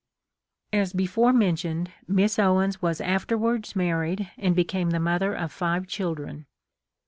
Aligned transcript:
As 0.73 0.93
before 0.93 1.31
mentioned 1.31 1.91
Miss 2.07 2.39
Owens 2.39 2.81
was 2.81 2.99
afterwards 3.01 3.75
married 3.75 4.31
and 4.35 4.55
became 4.55 4.89
the 4.89 4.99
mother 4.99 5.35
of 5.35 5.51
five 5.51 5.85
children. 5.85 6.47